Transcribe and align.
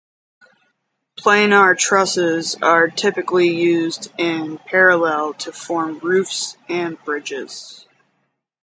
Planar 1.15 1.77
trusses 1.77 2.55
are 2.63 2.87
typically 2.89 3.49
used 3.49 4.11
in 4.17 4.57
parallel 4.57 5.35
to 5.35 5.51
form 5.51 5.99
roofs 5.99 6.57
and 6.67 6.97
bridges. 7.03 7.85